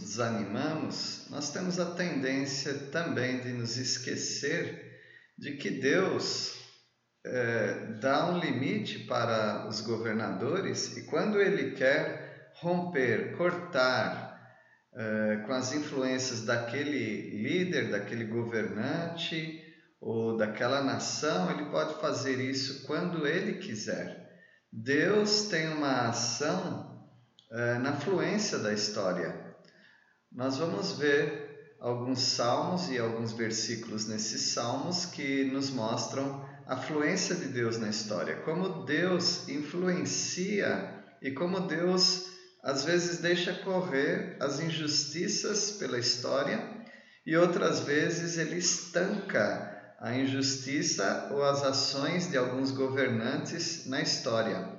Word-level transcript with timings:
desanimamos, 0.00 1.26
nós 1.30 1.50
temos 1.50 1.78
a 1.78 1.94
tendência 1.94 2.74
também 2.90 3.40
de 3.40 3.52
nos 3.52 3.76
esquecer 3.76 5.00
de 5.38 5.56
que 5.56 5.70
Deus 5.70 6.54
é, 7.24 7.98
dá 8.00 8.30
um 8.30 8.38
limite 8.38 9.00
para 9.00 9.66
os 9.68 9.80
governadores 9.80 10.96
e 10.96 11.02
quando 11.04 11.40
Ele 11.40 11.72
quer 11.72 12.50
romper, 12.54 13.36
cortar 13.36 14.26
é, 14.94 15.42
com 15.46 15.52
as 15.52 15.72
influências 15.74 16.42
daquele 16.42 17.42
líder, 17.42 17.90
daquele 17.90 18.24
governante 18.24 19.62
ou 20.00 20.36
daquela 20.36 20.82
nação, 20.82 21.50
Ele 21.50 21.70
pode 21.70 22.00
fazer 22.00 22.40
isso 22.40 22.86
quando 22.86 23.26
Ele 23.26 23.54
quiser. 23.54 24.24
Deus 24.72 25.48
tem 25.48 25.68
uma 25.68 26.08
ação 26.08 27.06
é, 27.50 27.78
na 27.78 27.94
fluência 27.94 28.58
da 28.58 28.72
história. 28.72 29.45
Nós 30.36 30.58
vamos 30.58 30.92
ver 30.92 31.74
alguns 31.80 32.18
salmos 32.18 32.90
e 32.90 32.98
alguns 32.98 33.32
versículos 33.32 34.06
nesses 34.06 34.52
salmos 34.52 35.06
que 35.06 35.44
nos 35.44 35.70
mostram 35.70 36.44
a 36.66 36.76
fluência 36.76 37.34
de 37.34 37.46
Deus 37.46 37.78
na 37.78 37.88
história, 37.88 38.42
como 38.42 38.84
Deus 38.84 39.48
influencia 39.48 40.94
e 41.22 41.30
como 41.30 41.60
Deus 41.60 42.26
às 42.62 42.84
vezes 42.84 43.16
deixa 43.16 43.54
correr 43.54 44.36
as 44.38 44.60
injustiças 44.60 45.70
pela 45.70 45.98
história 45.98 46.84
e 47.24 47.34
outras 47.34 47.80
vezes 47.80 48.36
ele 48.36 48.58
estanca 48.58 49.72
a 49.98 50.14
injustiça 50.14 51.30
ou 51.32 51.42
as 51.42 51.64
ações 51.64 52.28
de 52.28 52.36
alguns 52.36 52.72
governantes 52.72 53.86
na 53.86 54.02
história. 54.02 54.70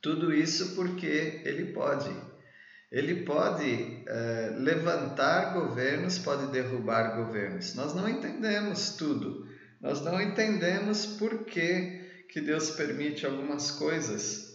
Tudo 0.00 0.32
isso 0.32 0.74
porque 0.74 1.42
ele 1.44 1.74
pode. 1.74 2.27
Ele 2.90 3.24
pode 3.24 4.02
é, 4.06 4.54
levantar 4.56 5.52
governos, 5.52 6.18
pode 6.18 6.46
derrubar 6.46 7.16
governos. 7.16 7.74
Nós 7.74 7.94
não 7.94 8.08
entendemos 8.08 8.90
tudo. 8.96 9.46
Nós 9.80 10.00
não 10.00 10.20
entendemos 10.20 11.04
por 11.04 11.44
que, 11.44 12.24
que 12.30 12.40
Deus 12.40 12.70
permite 12.70 13.26
algumas 13.26 13.70
coisas 13.70 14.48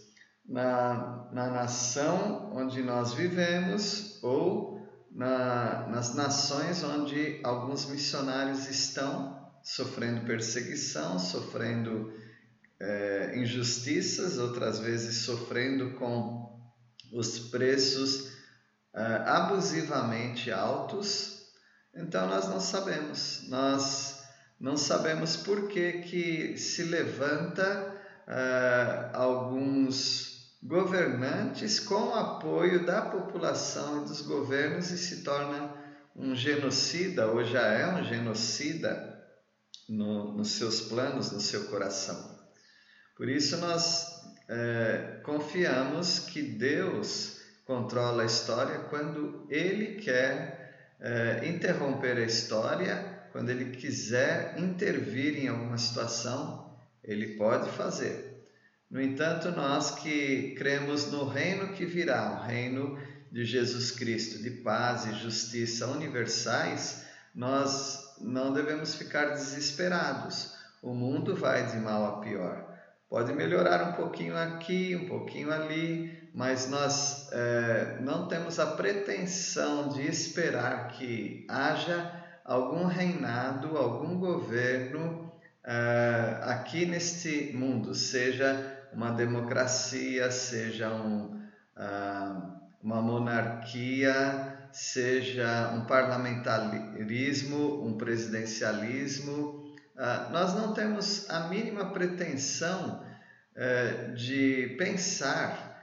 na, 0.46 1.30
na 1.32 1.50
nação 1.50 2.52
onde 2.54 2.82
nós 2.82 3.14
vivemos 3.14 4.20
ou 4.24 4.82
na, 5.12 5.88
nas 5.90 6.16
nações 6.16 6.84
onde 6.84 7.40
alguns 7.44 7.86
missionários 7.86 8.68
estão 8.68 9.42
sofrendo 9.64 10.26
perseguição, 10.26 11.18
sofrendo 11.20 12.12
é, 12.80 13.34
injustiças, 13.38 14.38
outras 14.38 14.80
vezes 14.80 15.18
sofrendo 15.18 15.92
com 15.92 16.53
os 17.14 17.40
preços 17.40 18.32
é, 18.94 19.02
abusivamente 19.26 20.52
altos. 20.52 21.44
Então 21.96 22.28
nós 22.28 22.48
não 22.48 22.60
sabemos, 22.60 23.44
nós 23.48 24.24
não 24.60 24.76
sabemos 24.76 25.38
por 25.38 25.68
que, 25.68 26.00
que 26.00 26.58
se 26.58 26.84
levanta 26.84 28.02
é, 28.28 29.10
alguns 29.14 30.58
governantes 30.62 31.80
com 31.80 32.16
apoio 32.16 32.86
da 32.86 33.02
população 33.02 34.02
e 34.02 34.06
dos 34.08 34.22
governos 34.22 34.92
e 34.92 34.98
se 34.98 35.24
torna 35.24 35.74
um 36.16 36.36
genocida 36.36 37.28
ou 37.28 37.44
já 37.44 37.62
é 37.62 37.94
um 37.94 38.04
genocida 38.04 39.14
no, 39.90 40.34
nos 40.34 40.52
seus 40.52 40.82
planos, 40.82 41.32
no 41.32 41.42
seu 41.42 41.66
coração. 41.66 42.40
Por 43.18 43.28
isso 43.28 43.58
nós 43.58 44.13
é, 44.54 45.20
confiamos 45.24 46.20
que 46.20 46.42
Deus 46.42 47.42
controla 47.66 48.22
a 48.22 48.26
história 48.26 48.80
quando 48.82 49.48
Ele 49.50 49.96
quer 49.96 50.94
é, 51.00 51.48
interromper 51.48 52.18
a 52.18 52.26
história, 52.26 53.28
quando 53.32 53.50
Ele 53.50 53.76
quiser 53.76 54.60
intervir 54.60 55.44
em 55.44 55.48
alguma 55.48 55.78
situação, 55.78 56.78
Ele 57.04 57.36
pode 57.36 57.70
fazer. 57.72 58.48
No 58.92 59.02
entanto, 59.02 59.50
nós 59.52 59.96
que 59.96 60.54
cremos 60.56 61.12
no 61.12 61.28
reino 61.28 61.74
que 61.74 61.84
virá, 61.84 62.40
o 62.40 62.46
reino 62.48 63.00
de 63.32 63.44
Jesus 63.44 63.90
Cristo, 63.90 64.44
de 64.44 64.52
paz 64.52 65.08
e 65.08 65.14
justiça 65.16 65.88
universais, 65.88 67.04
nós 67.34 68.16
não 68.22 68.54
devemos 68.54 68.94
ficar 68.94 69.30
desesperados. 69.30 70.54
O 70.84 70.94
mundo 70.94 71.36
vai 71.36 71.66
de 71.66 71.78
mal 71.78 72.06
a 72.06 72.22
pior. 72.22 72.73
Pode 73.14 73.32
melhorar 73.32 73.90
um 73.90 73.92
pouquinho 73.92 74.36
aqui, 74.36 74.96
um 74.96 75.08
pouquinho 75.08 75.54
ali, 75.54 76.32
mas 76.34 76.68
nós 76.68 77.30
é, 77.32 78.00
não 78.02 78.28
temos 78.28 78.58
a 78.58 78.66
pretensão 78.66 79.90
de 79.90 80.02
esperar 80.02 80.88
que 80.88 81.46
haja 81.48 82.12
algum 82.44 82.86
reinado, 82.86 83.78
algum 83.78 84.18
governo 84.18 85.32
é, 85.64 86.40
aqui 86.42 86.88
neste 86.88 87.56
mundo, 87.56 87.94
seja 87.94 88.90
uma 88.92 89.12
democracia, 89.12 90.32
seja 90.32 90.92
um, 90.92 91.40
uh, 91.78 92.52
uma 92.82 93.00
monarquia, 93.00 94.58
seja 94.72 95.72
um 95.76 95.86
parlamentarismo, 95.86 97.86
um 97.86 97.96
presidencialismo. 97.96 99.63
Ah, 99.96 100.30
nós 100.32 100.56
não 100.56 100.74
temos 100.74 101.30
a 101.30 101.48
mínima 101.48 101.92
pretensão 101.92 103.06
eh, 103.56 104.14
de 104.16 104.76
pensar 104.78 105.74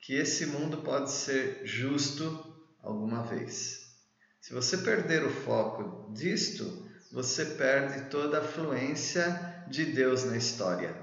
que 0.00 0.14
esse 0.14 0.46
mundo 0.46 0.78
pode 0.78 1.10
ser 1.10 1.62
justo 1.64 2.54
alguma 2.80 3.24
vez. 3.24 3.86
Se 4.40 4.54
você 4.54 4.78
perder 4.78 5.24
o 5.24 5.30
foco 5.30 6.12
disto, 6.14 6.86
você 7.10 7.44
perde 7.44 8.08
toda 8.08 8.38
a 8.38 8.44
fluência 8.44 9.64
de 9.68 9.84
Deus 9.86 10.24
na 10.24 10.36
história. 10.36 10.94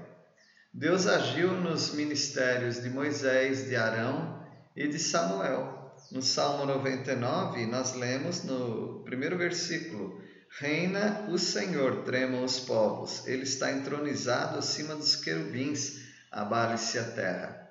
Deus 0.72 1.06
agiu 1.06 1.52
nos 1.52 1.92
ministérios 1.92 2.82
de 2.82 2.88
Moisés, 2.88 3.66
de 3.66 3.76
Arão 3.76 4.42
e 4.74 4.88
de 4.88 4.98
Samuel. 4.98 5.94
No 6.10 6.22
Salmo 6.22 6.64
99, 6.64 7.66
nós 7.66 7.94
lemos 7.94 8.42
no 8.42 9.02
primeiro 9.04 9.36
versículo: 9.36 10.23
Reina 10.60 11.26
o 11.28 11.36
Senhor, 11.36 12.04
tremam 12.04 12.44
os 12.44 12.60
povos, 12.60 13.26
ele 13.26 13.42
está 13.42 13.72
entronizado 13.72 14.56
acima 14.56 14.94
dos 14.94 15.16
querubins, 15.16 15.98
abale-se 16.30 16.96
a 16.96 17.04
terra. 17.04 17.68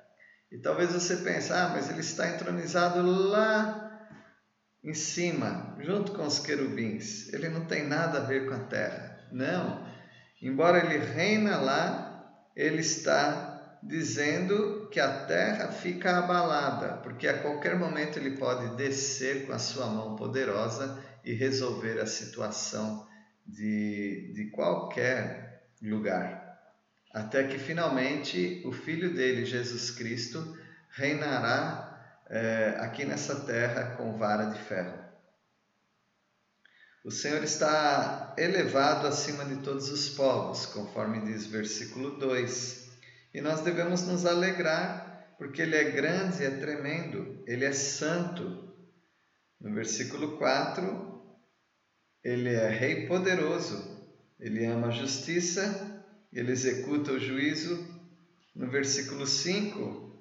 E 0.52 0.58
talvez 0.58 0.92
você 0.92 1.18
pense, 1.18 1.52
ah, 1.54 1.70
mas 1.74 1.90
ele 1.90 2.02
está 2.02 2.30
entronizado 2.30 3.02
lá 3.02 4.08
em 4.84 4.94
cima, 4.94 5.78
junto 5.80 6.12
com 6.12 6.26
os 6.26 6.40
querubins. 6.40 7.32
Ele 7.32 7.48
não 7.48 7.66
tem 7.66 7.88
nada 7.88 8.20
a 8.20 8.26
ver 8.26 8.50
com 8.50 8.54
a 8.54 8.66
terra. 8.66 9.28
Não. 9.32 9.88
Embora 10.42 10.78
ele 10.78 11.06
reina 11.06 11.58
lá, 11.58 12.50
ele 12.54 12.82
está 12.82 13.80
dizendo 13.82 14.90
que 14.92 15.00
a 15.00 15.26
terra 15.26 15.72
fica 15.72 16.18
abalada, 16.18 16.98
porque 16.98 17.30
a 17.30 17.42
qualquer 17.42 17.78
momento 17.78 18.20
ele 18.20 18.38
pode 18.38 18.76
descer 18.76 19.48
com 19.48 19.54
a 19.54 19.60
sua 19.60 19.88
mão 19.88 20.18
poderosa 20.18 21.02
e 21.24 21.34
resolver 21.34 22.00
a 22.00 22.06
situação 22.06 23.08
de, 23.46 24.32
de 24.34 24.46
qualquer 24.52 25.64
lugar. 25.82 26.44
Até 27.14 27.44
que 27.44 27.60
finalmente 27.60 28.62
o 28.66 28.72
Filho 28.72 29.14
dele, 29.14 29.46
Jesus 29.46 29.92
Cristo, 29.92 30.58
reinará 30.90 32.24
é, 32.30 32.78
aqui 32.80 33.06
nessa 33.06 33.42
terra 33.42 33.96
com 33.96 34.18
vara 34.18 34.46
de 34.46 34.60
ferro. 34.60 35.04
O 37.04 37.12
Senhor 37.12 37.44
está 37.44 38.34
elevado 38.38 39.06
acima 39.08 39.44
de 39.44 39.58
todos 39.58 39.90
os 39.90 40.10
povos, 40.10 40.66
conforme 40.66 41.20
diz 41.22 41.46
versículo 41.46 42.18
2. 42.18 42.92
E 43.34 43.42
nós 43.42 43.62
devemos 43.62 44.04
nos 44.04 44.26
alegrar, 44.26 45.36
porque 45.38 45.62
Ele 45.62 45.76
é 45.76 45.92
grande, 45.92 46.46
é 46.46 46.50
tremendo, 46.50 47.44
Ele 47.46 47.66
é 47.66 47.74
santo. 47.74 48.74
No 49.60 49.74
versículo 49.74 50.38
4, 50.38 51.13
Ele 52.24 52.54
é 52.54 52.70
Rei 52.70 53.08
poderoso, 53.08 54.08
Ele 54.40 54.66
ama 54.66 54.88
a 54.88 54.92
justiça, 54.92 56.06
Ele 56.32 56.52
executa 56.52 57.12
o 57.12 57.20
juízo. 57.20 57.92
No 58.56 58.70
versículo 58.70 59.26
5, 59.26 60.12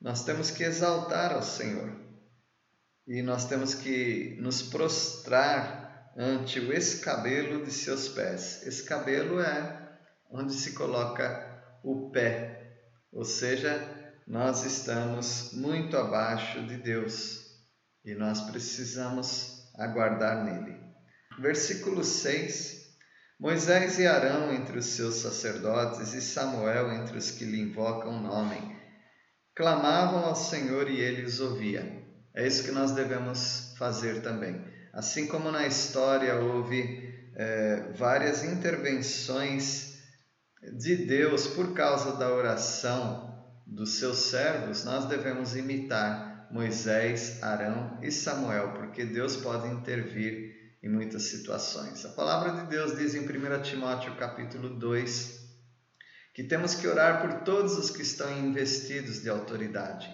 nós 0.00 0.24
temos 0.24 0.50
que 0.50 0.64
exaltar 0.64 1.32
ao 1.32 1.42
Senhor 1.42 1.98
e 3.08 3.22
nós 3.22 3.46
temos 3.46 3.74
que 3.74 4.36
nos 4.38 4.60
prostrar 4.60 6.12
ante 6.14 6.60
o 6.60 6.72
escabelo 6.72 7.64
de 7.64 7.70
seus 7.70 8.08
pés. 8.08 8.66
Escabelo 8.66 9.40
é 9.40 9.96
onde 10.30 10.52
se 10.52 10.72
coloca 10.72 11.78
o 11.82 12.10
pé, 12.10 12.76
ou 13.10 13.24
seja, 13.24 13.96
nós 14.26 14.66
estamos 14.66 15.52
muito 15.54 15.96
abaixo 15.96 16.66
de 16.66 16.76
Deus 16.76 17.46
e 18.04 18.14
nós 18.14 18.42
precisamos 18.42 19.72
aguardar 19.74 20.44
nele. 20.44 20.87
Versículo 21.38 22.02
6: 22.02 22.78
Moisés 23.38 23.98
e 23.98 24.06
Arão 24.06 24.52
entre 24.52 24.78
os 24.78 24.86
seus 24.86 25.16
sacerdotes 25.16 26.12
e 26.12 26.20
Samuel 26.20 26.92
entre 26.92 27.16
os 27.16 27.30
que 27.30 27.44
lhe 27.44 27.60
invocam 27.60 28.10
o 28.10 28.20
nome, 28.20 28.76
clamavam 29.54 30.24
ao 30.24 30.34
Senhor 30.34 30.90
e 30.90 31.00
ele 31.00 31.22
os 31.22 31.38
ouvia. 31.38 32.04
É 32.34 32.46
isso 32.46 32.64
que 32.64 32.72
nós 32.72 32.90
devemos 32.90 33.74
fazer 33.78 34.22
também. 34.22 34.64
Assim 34.92 35.28
como 35.28 35.52
na 35.52 35.66
história 35.66 36.34
houve 36.36 37.30
é, 37.36 37.92
várias 37.96 38.42
intervenções 38.42 39.96
de 40.76 40.96
Deus 40.96 41.46
por 41.46 41.72
causa 41.72 42.16
da 42.16 42.32
oração 42.32 43.28
dos 43.64 43.98
seus 43.98 44.18
servos, 44.30 44.84
nós 44.84 45.04
devemos 45.06 45.54
imitar 45.54 46.48
Moisés, 46.50 47.40
Arão 47.42 47.98
e 48.02 48.10
Samuel, 48.10 48.72
porque 48.72 49.04
Deus 49.04 49.36
pode 49.36 49.68
intervir 49.68 50.47
em 50.82 50.88
muitas 50.88 51.24
situações. 51.24 52.04
A 52.04 52.10
palavra 52.10 52.62
de 52.62 52.68
Deus 52.68 52.96
diz 52.96 53.14
em 53.14 53.20
1 53.20 53.62
Timóteo 53.62 54.14
capítulo 54.16 54.70
2 54.70 55.38
que 56.38 56.44
temos 56.44 56.72
que 56.76 56.86
orar 56.86 57.20
por 57.20 57.40
todos 57.40 57.76
os 57.76 57.90
que 57.90 58.02
estão 58.02 58.30
investidos 58.38 59.22
de 59.22 59.28
autoridade. 59.28 60.08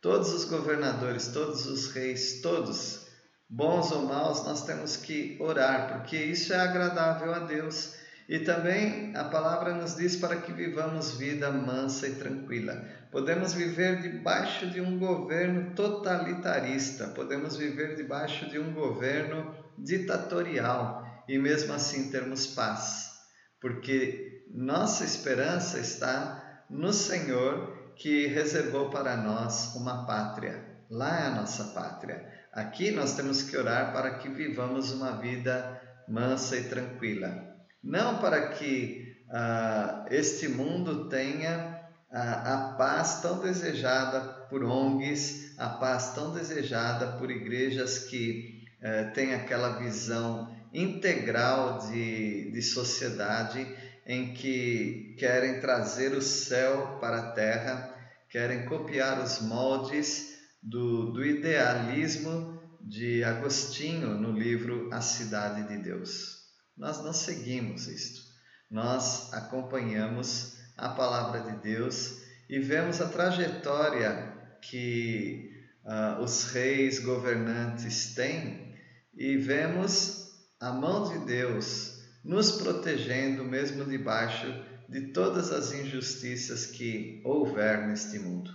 Todos 0.00 0.32
os 0.32 0.44
governadores, 0.44 1.28
todos 1.28 1.64
os 1.66 1.92
reis, 1.92 2.40
todos, 2.40 3.06
bons 3.48 3.92
ou 3.92 4.02
maus, 4.02 4.44
nós 4.44 4.66
temos 4.66 4.96
que 4.96 5.36
orar, 5.40 5.92
porque 5.92 6.16
isso 6.16 6.52
é 6.52 6.56
agradável 6.56 7.32
a 7.32 7.38
Deus. 7.38 7.94
E 8.28 8.40
também 8.40 9.16
a 9.16 9.24
palavra 9.24 9.72
nos 9.74 9.94
diz 9.94 10.16
para 10.16 10.36
que 10.36 10.52
vivamos 10.52 11.12
vida 11.12 11.52
mansa 11.52 12.08
e 12.08 12.16
tranquila. 12.16 12.84
Podemos 13.12 13.54
viver 13.54 14.02
debaixo 14.02 14.68
de 14.68 14.80
um 14.80 14.98
governo 14.98 15.72
totalitarista, 15.76 17.06
podemos 17.08 17.56
viver 17.56 17.94
debaixo 17.94 18.50
de 18.50 18.58
um 18.58 18.72
governo 18.72 19.54
ditatorial 19.82 21.24
e 21.28 21.38
mesmo 21.38 21.72
assim 21.72 22.10
termos 22.10 22.46
paz, 22.46 23.10
porque 23.60 24.44
nossa 24.50 25.04
esperança 25.04 25.78
está 25.78 26.64
no 26.70 26.92
Senhor 26.92 27.92
que 27.96 28.26
reservou 28.26 28.90
para 28.90 29.16
nós 29.16 29.74
uma 29.74 30.06
pátria. 30.06 30.78
Lá 30.90 31.20
é 31.20 31.26
a 31.26 31.34
nossa 31.34 31.64
pátria. 31.64 32.26
Aqui 32.52 32.90
nós 32.90 33.14
temos 33.14 33.42
que 33.42 33.56
orar 33.56 33.92
para 33.92 34.18
que 34.18 34.28
vivamos 34.28 34.90
uma 34.92 35.12
vida 35.18 35.80
mansa 36.08 36.56
e 36.56 36.64
tranquila. 36.64 37.56
Não 37.82 38.18
para 38.18 38.48
que 38.48 39.16
ah, 39.30 40.06
este 40.10 40.48
mundo 40.48 41.08
tenha 41.08 41.78
ah, 42.10 42.54
a 42.54 42.72
paz 42.76 43.20
tão 43.20 43.40
desejada 43.40 44.20
por 44.48 44.64
ONGs, 44.64 45.58
a 45.58 45.68
paz 45.68 46.14
tão 46.14 46.32
desejada 46.32 47.18
por 47.18 47.30
igrejas 47.30 47.98
que 47.98 48.57
eh, 48.80 49.04
têm 49.04 49.34
aquela 49.34 49.78
visão 49.78 50.56
integral 50.72 51.78
de, 51.88 52.50
de 52.52 52.62
sociedade 52.62 53.66
em 54.06 54.32
que 54.32 55.14
querem 55.18 55.60
trazer 55.60 56.12
o 56.12 56.22
céu 56.22 56.98
para 57.00 57.18
a 57.18 57.32
terra, 57.32 57.94
querem 58.30 58.64
copiar 58.66 59.22
os 59.22 59.40
moldes 59.40 60.38
do, 60.62 61.12
do 61.12 61.24
idealismo 61.24 62.58
de 62.80 63.22
Agostinho 63.24 64.14
no 64.14 64.32
livro 64.32 64.88
A 64.92 65.00
Cidade 65.00 65.68
de 65.68 65.82
Deus. 65.82 66.38
Nós 66.76 67.02
não 67.02 67.12
seguimos 67.12 67.86
isto, 67.88 68.22
nós 68.70 69.32
acompanhamos 69.32 70.56
a 70.76 70.88
palavra 70.90 71.40
de 71.40 71.60
Deus 71.60 72.22
e 72.48 72.58
vemos 72.60 73.00
a 73.00 73.08
trajetória 73.08 74.32
que 74.62 75.50
uh, 75.84 76.22
os 76.22 76.44
reis 76.44 77.00
governantes 77.00 78.14
têm 78.14 78.67
e 79.18 79.36
vemos 79.36 80.28
a 80.60 80.70
mão 80.70 81.08
de 81.08 81.26
Deus 81.26 81.98
nos 82.24 82.52
protegendo 82.52 83.44
mesmo 83.44 83.84
debaixo 83.84 84.46
de 84.88 85.12
todas 85.12 85.50
as 85.50 85.72
injustiças 85.72 86.66
que 86.66 87.20
houver 87.24 87.86
neste 87.88 88.18
mundo. 88.20 88.50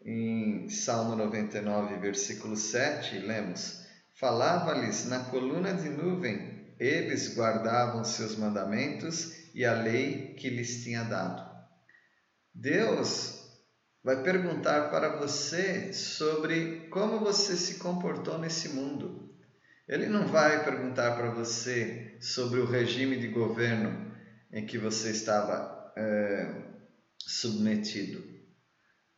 Em 0.00 0.70
Salmo 0.70 1.14
99, 1.14 1.98
versículo 1.98 2.56
7, 2.56 3.18
lemos: 3.18 3.84
Falava-lhes 4.14 5.04
na 5.04 5.24
coluna 5.24 5.74
de 5.74 5.90
nuvem, 5.90 6.74
eles 6.78 7.34
guardavam 7.34 8.04
seus 8.04 8.34
mandamentos 8.34 9.52
e 9.54 9.64
a 9.64 9.74
lei 9.74 10.34
que 10.34 10.48
lhes 10.48 10.82
tinha 10.82 11.04
dado. 11.04 11.46
Deus 12.54 13.37
vai 14.02 14.22
perguntar 14.22 14.90
para 14.90 15.16
você 15.16 15.92
sobre 15.92 16.88
como 16.90 17.20
você 17.20 17.56
se 17.56 17.78
comportou 17.78 18.38
nesse 18.38 18.70
mundo. 18.70 19.28
Ele 19.88 20.06
não 20.06 20.28
vai 20.28 20.64
perguntar 20.64 21.16
para 21.16 21.30
você 21.30 22.16
sobre 22.20 22.60
o 22.60 22.66
regime 22.66 23.18
de 23.18 23.28
governo 23.28 24.14
em 24.52 24.66
que 24.66 24.78
você 24.78 25.10
estava 25.10 25.92
é, 25.96 26.62
submetido. 27.18 28.22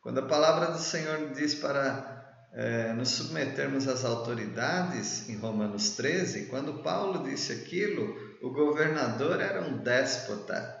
Quando 0.01 0.19
a 0.19 0.27
palavra 0.27 0.71
do 0.71 0.79
Senhor 0.79 1.31
diz 1.33 1.55
para 1.55 2.21
é, 2.53 2.93
nos 2.93 3.09
submetermos 3.09 3.87
às 3.87 4.03
autoridades, 4.03 5.29
em 5.29 5.37
Romanos 5.37 5.91
13, 5.91 6.47
quando 6.47 6.81
Paulo 6.81 7.23
disse 7.23 7.53
aquilo, 7.53 8.15
o 8.41 8.51
governador 8.51 9.39
era 9.39 9.61
um 9.61 9.77
déspota, 9.77 10.77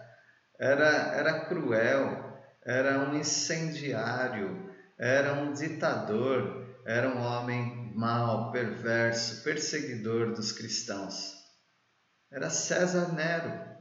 era, 0.59 1.15
era 1.15 1.45
cruel, 1.45 2.30
era 2.65 2.99
um 3.09 3.17
incendiário, 3.17 4.69
era 4.97 5.33
um 5.33 5.53
ditador, 5.53 6.81
era 6.85 7.09
um 7.09 7.21
homem 7.21 7.91
mau, 7.95 8.51
perverso, 8.51 9.43
perseguidor 9.43 10.33
dos 10.33 10.51
cristãos. 10.51 11.33
Era 12.31 12.49
César 12.49 13.13
Nero. 13.13 13.71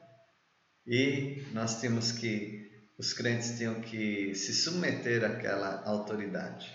E 0.86 1.46
nós 1.52 1.80
tínhamos 1.80 2.12
que, 2.12 2.58
os 2.98 3.12
crentes 3.12 3.56
tinham 3.56 3.80
que 3.80 4.34
se 4.34 4.52
submeter 4.52 5.24
àquela 5.24 5.82
autoridade. 5.84 6.70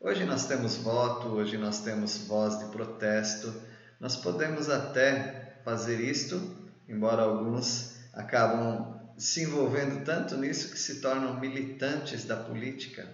Hoje 0.00 0.24
nós 0.24 0.46
temos 0.46 0.76
voto, 0.76 1.28
hoje 1.28 1.58
nós 1.58 1.82
temos 1.82 2.18
voz 2.26 2.58
de 2.58 2.70
protesto, 2.70 3.52
nós 3.98 4.16
podemos 4.16 4.70
até 4.70 5.60
fazer 5.64 6.00
isto, 6.00 6.70
embora 6.88 7.22
alguns 7.22 7.96
acabam 8.14 8.97
se 9.18 9.42
envolvendo 9.42 10.04
tanto 10.04 10.36
nisso 10.36 10.70
que 10.70 10.78
se 10.78 11.00
tornam 11.00 11.40
militantes 11.40 12.24
da 12.24 12.36
política, 12.36 13.08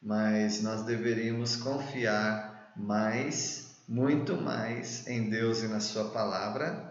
mas 0.00 0.62
nós 0.62 0.84
deveríamos 0.84 1.54
confiar 1.56 2.72
mais, 2.76 3.82
muito 3.86 4.36
mais 4.36 5.06
em 5.06 5.28
Deus 5.28 5.62
e 5.62 5.68
na 5.68 5.80
Sua 5.80 6.10
palavra 6.10 6.90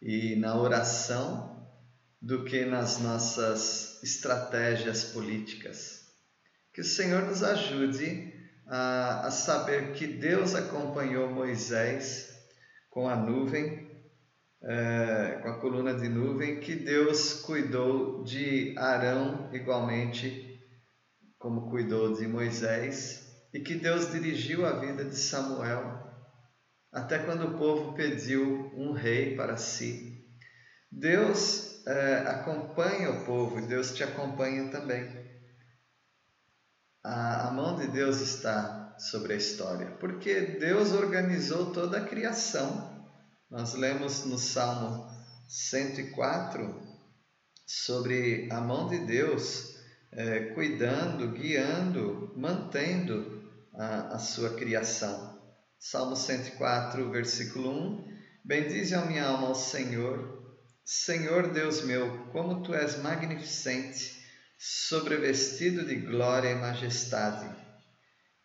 e 0.00 0.34
na 0.36 0.60
oração 0.60 1.52
do 2.20 2.44
que 2.44 2.64
nas 2.64 2.98
nossas 2.98 4.02
estratégias 4.02 5.04
políticas. 5.04 6.02
Que 6.74 6.80
o 6.80 6.84
Senhor 6.84 7.22
nos 7.22 7.44
ajude 7.44 8.32
a, 8.66 9.26
a 9.26 9.30
saber 9.30 9.92
que 9.92 10.06
Deus 10.06 10.54
acompanhou 10.54 11.30
Moisés 11.30 12.28
com 12.90 13.08
a 13.08 13.14
nuvem 13.14 13.91
é, 14.64 15.40
com 15.42 15.48
a 15.48 15.58
coluna 15.58 15.94
de 15.94 16.08
nuvem, 16.08 16.60
que 16.60 16.74
Deus 16.74 17.34
cuidou 17.42 18.22
de 18.22 18.74
Arão 18.78 19.50
igualmente 19.52 20.48
como 21.38 21.68
cuidou 21.70 22.12
de 22.14 22.26
Moisés, 22.28 23.22
e 23.52 23.58
que 23.58 23.74
Deus 23.74 24.12
dirigiu 24.12 24.64
a 24.64 24.78
vida 24.78 25.04
de 25.04 25.16
Samuel 25.16 26.00
até 26.92 27.18
quando 27.18 27.48
o 27.48 27.58
povo 27.58 27.94
pediu 27.94 28.70
um 28.76 28.92
rei 28.92 29.34
para 29.34 29.56
si. 29.56 30.24
Deus 30.90 31.84
é, 31.86 32.18
acompanha 32.28 33.10
o 33.10 33.24
povo 33.24 33.58
e 33.58 33.66
Deus 33.66 33.92
te 33.92 34.04
acompanha 34.04 34.70
também. 34.70 35.10
A, 37.02 37.48
a 37.48 37.50
mão 37.50 37.76
de 37.76 37.88
Deus 37.88 38.20
está 38.20 38.94
sobre 38.98 39.32
a 39.32 39.36
história, 39.36 39.90
porque 39.98 40.58
Deus 40.58 40.92
organizou 40.92 41.72
toda 41.72 41.98
a 41.98 42.04
criação 42.04 42.91
nós 43.52 43.74
lemos 43.74 44.24
no 44.24 44.38
Salmo 44.38 45.06
104 45.46 46.74
sobre 47.66 48.48
a 48.50 48.58
mão 48.62 48.88
de 48.88 49.00
Deus 49.00 49.76
é, 50.10 50.54
cuidando, 50.54 51.32
guiando, 51.32 52.32
mantendo 52.34 53.52
a, 53.74 54.14
a 54.14 54.18
sua 54.18 54.54
criação. 54.54 55.38
Salmo 55.78 56.16
104, 56.16 57.10
versículo 57.10 57.70
1: 57.70 58.08
Bendize 58.42 58.94
a 58.94 59.04
minha 59.04 59.26
alma 59.26 59.48
ao 59.48 59.54
Senhor, 59.54 60.56
Senhor 60.82 61.52
Deus 61.52 61.82
meu, 61.82 62.28
como 62.32 62.62
tu 62.62 62.72
és 62.72 63.02
magnificente, 63.02 64.24
sobrevestido 64.58 65.84
de 65.84 65.96
glória 65.96 66.48
e 66.48 66.54
majestade. 66.54 67.54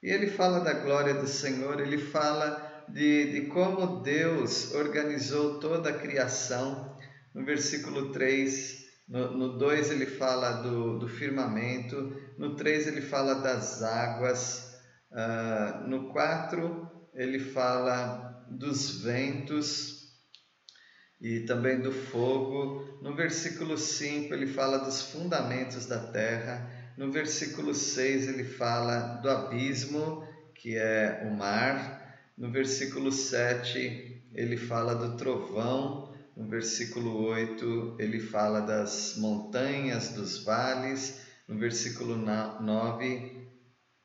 E 0.04 0.10
ele 0.10 0.28
fala 0.28 0.60
da 0.60 0.74
glória 0.74 1.14
do 1.14 1.28
Senhor, 1.30 1.80
ele 1.80 1.98
fala 1.98 2.67
de, 2.90 3.32
de 3.32 3.42
como 3.48 4.02
Deus 4.02 4.74
organizou 4.74 5.60
toda 5.60 5.90
a 5.90 6.00
criação. 6.00 6.98
No 7.34 7.46
versículo 7.46 8.12
3, 8.12 8.86
no, 9.08 9.58
2 9.58 9.92
ele 9.92 10.06
fala 10.06 10.62
do, 10.64 11.00
do 11.00 11.08
firmamento, 11.08 12.16
no 12.38 12.56
3 12.56 12.88
ele 12.88 13.02
fala 13.02 13.36
das 13.36 13.84
águas, 13.84 14.76
uh, 15.12 15.88
no 15.88 16.10
4 16.12 17.10
ele 17.14 17.40
fala 17.40 18.46
dos 18.50 19.04
ventos 19.04 19.98
e 21.20 21.42
também 21.42 21.80
do 21.80 21.92
fogo. 21.92 23.00
No 23.02 23.16
versículo 23.16 23.78
5 23.78 24.34
ele 24.34 24.48
fala 24.48 24.80
dos 24.80 25.02
fundamentos 25.02 25.86
da 25.86 26.00
terra. 26.00 26.70
No 26.98 27.12
versículo 27.12 27.74
6 27.74 28.28
ele 28.28 28.44
fala 28.44 29.20
do 29.22 29.30
abismo 29.30 30.28
que 30.56 30.76
é 30.76 31.24
o 31.26 31.36
mar. 31.36 31.97
No 32.38 32.52
versículo 32.52 33.12
7, 33.12 34.30
ele 34.32 34.58
fala 34.58 34.94
do 34.94 35.18
trovão. 35.18 36.14
No 36.36 36.48
versículo 36.48 37.26
8, 37.30 37.96
ele 37.98 38.20
fala 38.20 38.60
das 38.60 39.16
montanhas, 39.18 40.10
dos 40.10 40.44
vales. 40.44 41.20
No 41.48 41.58
versículo 41.58 42.16
9, 42.16 43.48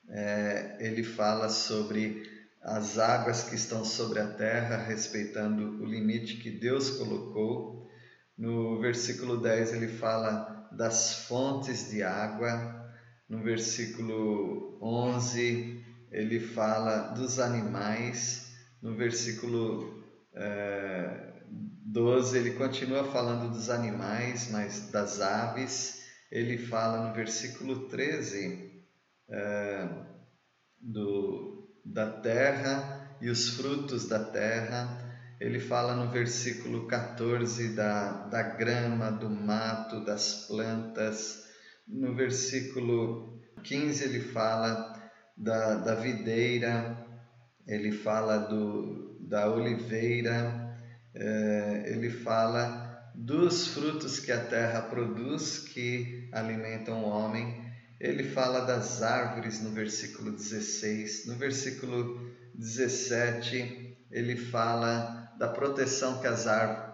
é, 0.08 0.78
ele 0.80 1.02
fala 1.02 1.50
sobre 1.50 2.22
as 2.62 2.98
águas 2.98 3.42
que 3.42 3.54
estão 3.54 3.84
sobre 3.84 4.18
a 4.20 4.28
terra, 4.28 4.78
respeitando 4.78 5.82
o 5.82 5.84
limite 5.84 6.38
que 6.38 6.50
Deus 6.50 6.88
colocou. 6.88 7.86
No 8.38 8.80
versículo 8.80 9.42
10 9.42 9.74
ele 9.74 9.88
fala 9.88 10.70
das 10.72 11.26
fontes 11.26 11.90
de 11.90 12.02
água. 12.02 12.80
No 13.28 13.42
versículo 13.42 14.78
11 14.80 15.91
ele 16.12 16.38
fala 16.38 17.08
dos 17.14 17.40
animais. 17.40 18.52
No 18.80 18.94
versículo 18.94 20.04
é, 20.34 21.32
12 21.86 22.36
ele 22.38 22.52
continua 22.52 23.04
falando 23.10 23.50
dos 23.50 23.70
animais, 23.70 24.50
mas 24.50 24.90
das 24.90 25.20
aves. 25.20 26.02
Ele 26.30 26.56
fala 26.58 27.08
no 27.08 27.14
versículo 27.14 27.88
13 27.88 28.84
é, 29.28 29.88
do, 30.80 31.68
da 31.84 32.08
terra 32.20 33.16
e 33.20 33.28
os 33.28 33.50
frutos 33.50 34.08
da 34.08 34.22
terra 34.22 35.02
ele 35.42 35.58
fala 35.58 35.96
no 35.96 36.08
versículo 36.08 36.86
14 36.86 37.74
da, 37.74 38.28
da 38.28 38.42
grama, 38.42 39.10
do 39.10 39.28
mato, 39.28 40.04
das 40.04 40.46
plantas. 40.46 41.42
No 41.86 42.14
versículo 42.14 43.40
15 43.64 44.04
ele 44.04 44.20
fala 44.20 44.91
da, 45.36 45.74
da 45.76 45.94
videira, 45.94 46.96
ele 47.66 47.92
fala 47.92 48.38
do, 48.38 49.18
da 49.20 49.50
oliveira, 49.50 50.76
é, 51.14 51.84
ele 51.86 52.10
fala 52.10 53.10
dos 53.14 53.68
frutos 53.68 54.18
que 54.18 54.32
a 54.32 54.44
terra 54.44 54.82
produz 54.82 55.58
que 55.58 56.28
alimentam 56.32 57.04
o 57.04 57.08
homem. 57.08 57.62
Ele 58.00 58.24
fala 58.24 58.60
das 58.60 59.02
árvores 59.02 59.60
no 59.62 59.70
versículo 59.70 60.32
16. 60.32 61.26
No 61.26 61.36
versículo 61.36 62.32
17, 62.54 63.96
ele 64.10 64.36
fala 64.36 65.32
da 65.38 65.48
proteção 65.48 66.20
que 66.20 66.26
as, 66.26 66.46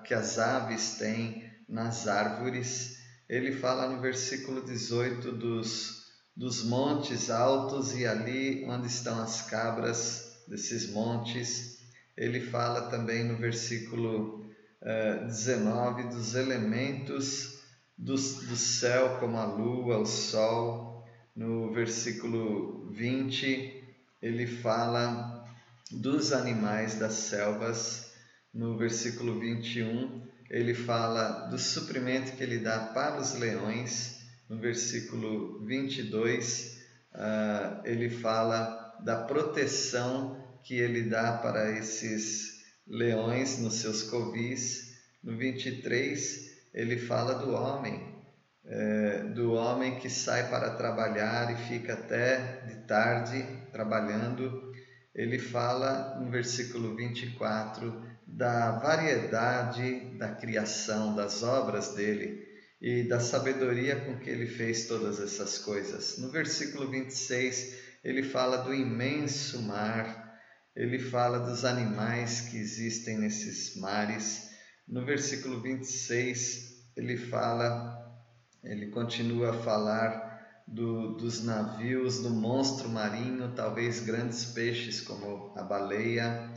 que 0.05 0.15
as 0.15 0.39
aves 0.39 0.97
têm 0.97 1.51
nas 1.69 2.07
árvores. 2.07 2.99
Ele 3.29 3.53
fala 3.53 3.89
no 3.89 4.01
versículo 4.01 4.65
18 4.65 5.33
dos, 5.33 6.08
dos 6.39 6.63
montes 6.63 7.31
altos 7.31 7.97
e 7.97 8.07
ali 8.07 8.65
onde 8.69 8.87
estão 8.87 9.21
as 9.21 9.43
cabras 9.43 10.39
desses 10.47 10.89
montes. 10.93 11.79
Ele 12.17 12.41
fala 12.41 12.83
também 12.83 13.25
no 13.25 13.37
versículo 13.37 14.49
uh, 14.81 15.27
19 15.27 16.05
dos 16.05 16.37
elementos 16.37 17.59
do, 17.97 18.15
do 18.15 18.57
céu, 18.57 19.19
como 19.19 19.37
a 19.37 19.45
lua, 19.45 19.99
o 19.99 20.07
sol. 20.07 21.05
No 21.35 21.73
versículo 21.73 22.89
20, 22.93 23.85
ele 24.23 24.47
fala 24.47 25.45
dos 25.91 26.33
animais 26.33 26.95
das 26.95 27.15
selvas 27.15 28.13
no 28.55 28.77
versículo 28.77 29.39
21, 29.39 30.23
ele 30.49 30.75
fala 30.75 31.49
do 31.49 31.59
suprimento 31.59 32.33
que 32.37 32.43
ele 32.43 32.59
dá 32.59 32.79
para 32.79 33.21
os 33.21 33.35
leões. 33.35 34.18
No 34.49 34.59
versículo 34.59 35.63
22, 35.67 36.79
uh, 37.13 37.19
ah, 37.19 37.83
ele 37.85 38.09
fala 38.09 38.97
da 39.05 39.25
proteção 39.25 40.43
que 40.65 40.75
ele 40.75 41.03
dá 41.03 41.37
para 41.37 41.71
esses 41.79 42.63
leões 42.87 43.59
nos 43.59 43.75
seus 43.75 44.03
covis. 44.05 44.97
No 45.23 45.37
23, 45.37 46.49
ele 46.73 46.97
fala 46.97 47.35
do 47.35 47.53
homem, 47.53 48.17
é, 48.65 49.25
do 49.35 49.53
homem 49.53 49.99
que 49.99 50.09
sai 50.09 50.49
para 50.49 50.71
trabalhar 50.71 51.53
e 51.53 51.69
fica 51.69 51.93
até 51.93 52.63
de 52.67 52.87
tarde 52.87 53.45
trabalhando. 53.71 54.73
Ele 55.15 55.39
fala 55.39 56.19
no 56.21 56.31
versículo 56.31 56.97
24 56.97 58.03
da 58.27 58.73
variedade 58.79 60.17
da 60.17 60.35
criação, 60.35 61.15
das 61.15 61.43
obras 61.43 61.95
dele 61.95 62.48
e 62.81 63.03
da 63.03 63.19
sabedoria 63.19 63.97
com 63.97 64.19
que 64.19 64.31
ele 64.31 64.47
fez 64.47 64.87
todas 64.87 65.21
essas 65.21 65.59
coisas. 65.59 66.19
No 66.19 66.31
versículo 66.31 66.89
26, 66.91 67.77
ele 68.05 68.23
fala 68.23 68.59
do 68.59 68.73
imenso 68.73 69.61
mar, 69.63 70.37
ele 70.77 70.99
fala 70.99 71.41
dos 71.41 71.65
animais 71.65 72.43
que 72.43 72.57
existem 72.57 73.19
nesses 73.19 73.75
mares. 73.77 74.49
No 74.87 75.05
versículo 75.05 75.61
26, 75.61 76.87
ele 76.97 77.17
fala, 77.17 78.17
ele 78.63 78.87
continua 78.89 79.51
a 79.51 79.63
falar 79.63 80.63
do, 80.67 81.17
dos 81.17 81.43
navios, 81.43 82.21
do 82.21 82.31
monstro 82.31 82.89
marinho, 82.89 83.53
talvez 83.55 84.01
grandes 84.01 84.45
peixes 84.45 85.01
como 85.01 85.53
a 85.57 85.63
baleia 85.63 86.57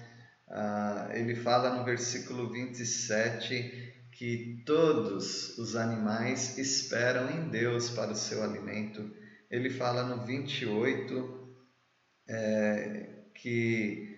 ah, 0.53 1.09
ele 1.13 1.33
fala 1.33 1.77
no 1.77 1.85
versículo 1.85 2.51
27 2.51 3.90
que 4.21 4.61
todos 4.67 5.57
os 5.57 5.75
animais 5.75 6.55
esperam 6.59 7.27
em 7.31 7.49
Deus 7.49 7.89
para 7.89 8.11
o 8.11 8.15
seu 8.15 8.43
alimento. 8.43 9.11
Ele 9.49 9.71
fala 9.71 10.03
no 10.03 10.23
28 10.23 11.49
é, 12.29 13.09
que 13.33 14.15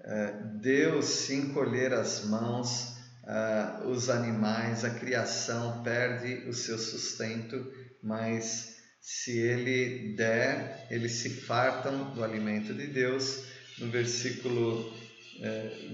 é, 0.00 0.32
Deus, 0.60 1.04
se 1.04 1.36
encolher 1.36 1.92
as 1.92 2.24
mãos, 2.24 2.96
é, 3.24 3.86
os 3.86 4.10
animais, 4.10 4.84
a 4.84 4.90
criação 4.90 5.84
perde 5.84 6.48
o 6.48 6.52
seu 6.52 6.76
sustento, 6.76 7.72
mas 8.02 8.78
se 9.00 9.38
ele 9.38 10.16
der, 10.16 10.88
eles 10.90 11.12
se 11.12 11.30
fartam 11.30 12.12
do 12.12 12.24
alimento 12.24 12.74
de 12.74 12.88
Deus. 12.88 13.44
No 13.78 13.88
versículo 13.88 14.92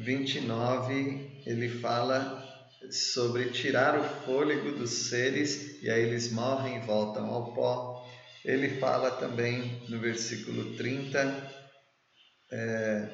29 0.03 1.43
ele 1.45 1.69
fala 1.69 2.50
sobre 2.91 3.51
tirar 3.51 3.99
o 3.99 4.05
fôlego 4.25 4.73
dos 4.73 5.09
seres 5.09 5.83
e 5.83 5.91
aí 5.91 6.03
eles 6.03 6.31
morrem 6.31 6.77
e 6.77 6.87
voltam 6.87 7.27
ao 7.27 7.53
pó. 7.55 8.09
Ele 8.45 8.81
fala 8.81 9.11
também 9.11 9.83
no 9.89 9.99
versículo 9.99 10.77
30 10.77 11.51
é, 12.53 13.09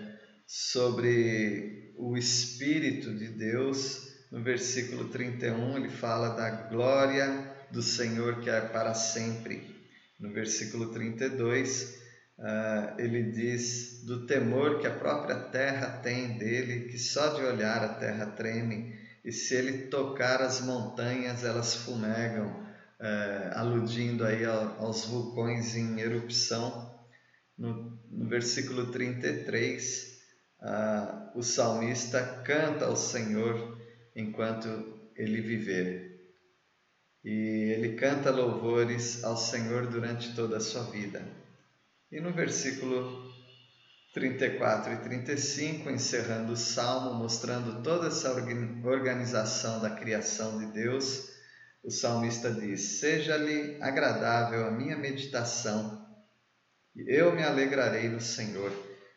sobre 0.46 1.94
o 1.96 2.16
Espírito 2.16 3.14
de 3.14 3.28
Deus. 3.28 4.14
No 4.30 4.42
versículo 4.42 5.08
31 5.08 5.76
ele 5.76 5.90
fala 5.90 6.30
da 6.30 6.50
glória 6.68 7.54
do 7.70 7.82
Senhor 7.82 8.40
que 8.40 8.50
é 8.50 8.60
para 8.60 8.94
sempre. 8.94 9.74
No 10.18 10.32
versículo 10.32 10.92
32 10.92 12.06
Uh, 12.38 13.00
ele 13.00 13.30
diz 13.30 14.02
do 14.04 14.26
temor 14.26 14.78
que 14.78 14.86
a 14.86 14.94
própria 14.94 15.36
terra 15.36 16.00
tem 16.02 16.36
dele, 16.36 16.86
que 16.90 16.98
só 16.98 17.28
de 17.28 17.42
olhar 17.42 17.82
a 17.82 17.94
terra 17.94 18.26
treme, 18.26 18.94
e 19.26 19.32
se 19.32 19.56
ele 19.56 19.88
tocar 19.88 20.40
as 20.40 20.60
montanhas, 20.60 21.42
elas 21.42 21.74
fumegam, 21.74 22.46
uh, 22.46 23.58
aludindo 23.58 24.24
aí 24.24 24.44
aos 24.44 25.04
vulcões 25.04 25.74
em 25.74 25.98
erupção. 25.98 26.96
No, 27.58 28.00
no 28.08 28.28
versículo 28.28 28.92
33, 28.92 30.20
uh, 30.60 30.64
ah, 30.64 31.32
o 31.34 31.42
salmista 31.42 32.22
canta 32.44 32.84
ao 32.84 32.94
Senhor 32.94 33.76
enquanto 34.14 34.96
ele 35.16 35.40
viver. 35.40 36.32
E 37.24 37.72
ele 37.76 37.96
canta 37.96 38.30
louvores 38.30 39.24
ao 39.24 39.36
Senhor 39.36 39.88
durante 39.88 40.36
toda 40.36 40.58
a 40.58 40.60
sua 40.60 40.84
vida. 40.84 41.26
E 42.12 42.20
no 42.20 42.32
versículo 42.32 43.25
34 44.16 44.94
e 44.94 44.96
35, 44.96 45.90
encerrando 45.90 46.54
o 46.54 46.56
salmo, 46.56 47.12
mostrando 47.12 47.82
toda 47.82 48.06
essa 48.08 48.32
organização 48.82 49.78
da 49.78 49.90
criação 49.90 50.58
de 50.58 50.72
Deus, 50.72 51.28
o 51.84 51.90
salmista 51.90 52.50
diz: 52.50 52.98
Seja-lhe 52.98 53.76
agradável 53.78 54.66
a 54.66 54.70
minha 54.70 54.96
meditação, 54.96 56.02
e 56.94 57.14
eu 57.14 57.34
me 57.34 57.42
alegrarei 57.42 58.08
no 58.08 58.18
Senhor. 58.18 58.72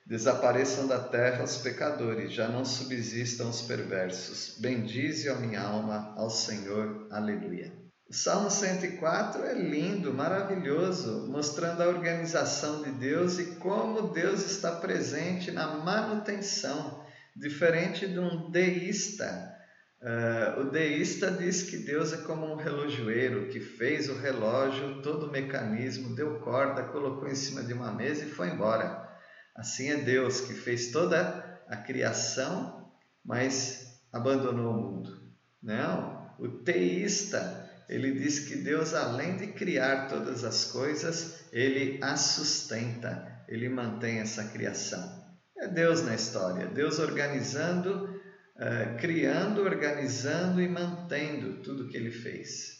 Desapareçam 0.05 0.85
da 0.85 0.99
terra 0.99 1.45
os 1.45 1.55
pecadores, 1.55 2.33
já 2.33 2.49
não 2.49 2.65
subsistam 2.65 3.47
os 3.47 3.61
perversos. 3.61 4.57
Bendize 4.59 5.29
a 5.29 5.35
minha 5.35 5.61
alma 5.61 6.13
ao 6.17 6.29
Senhor. 6.29 7.07
Aleluia. 7.09 7.88
O 8.09 8.13
Salmo 8.13 8.49
104 8.49 9.43
é 9.43 9.53
lindo, 9.53 10.11
maravilhoso, 10.11 11.27
mostrando 11.27 11.83
a 11.83 11.87
organização 11.87 12.81
de 12.81 12.89
Deus 12.89 13.37
e 13.37 13.57
como 13.57 14.11
Deus 14.11 14.43
está 14.43 14.71
presente 14.71 15.51
na 15.51 15.67
manutenção, 15.75 17.05
diferente 17.35 18.07
de 18.07 18.17
um 18.17 18.49
deísta. 18.49 19.55
Uh, 20.01 20.61
o 20.61 20.71
deísta 20.71 21.29
diz 21.29 21.61
que 21.61 21.77
Deus 21.77 22.11
é 22.11 22.17
como 22.17 22.51
um 22.51 22.55
relojoeiro 22.55 23.47
que 23.49 23.59
fez 23.59 24.09
o 24.09 24.17
relógio, 24.17 25.03
todo 25.03 25.27
o 25.27 25.31
mecanismo, 25.31 26.15
deu 26.15 26.39
corda, 26.39 26.81
colocou 26.85 27.27
em 27.27 27.35
cima 27.35 27.61
de 27.61 27.73
uma 27.73 27.91
mesa 27.91 28.25
e 28.25 28.29
foi 28.31 28.49
embora. 28.49 29.07
Assim 29.55 29.91
é 29.91 29.97
Deus 29.97 30.41
que 30.41 30.55
fez 30.55 30.91
toda 30.91 31.61
a 31.67 31.77
criação, 31.77 32.91
mas 33.23 34.01
abandonou 34.11 34.73
o 34.73 34.81
mundo. 34.81 35.21
Não, 35.61 36.33
o 36.39 36.47
teísta, 36.47 37.68
ele 37.89 38.11
diz 38.11 38.39
que 38.39 38.55
Deus, 38.55 38.93
além 38.93 39.35
de 39.35 39.47
criar 39.47 40.07
todas 40.07 40.43
as 40.43 40.65
coisas, 40.65 41.39
ele 41.51 41.97
as 42.03 42.19
sustenta, 42.19 43.43
ele 43.47 43.67
mantém 43.67 44.19
essa 44.19 44.43
criação. 44.43 45.19
É 45.57 45.67
Deus 45.67 46.03
na 46.03 46.13
história, 46.13 46.67
Deus 46.67 46.99
organizando, 46.99 48.05
uh, 48.05 48.97
criando, 48.99 49.63
organizando 49.63 50.61
e 50.61 50.69
mantendo 50.69 51.63
tudo 51.63 51.87
que 51.89 51.97
ele 51.97 52.11
fez. 52.11 52.77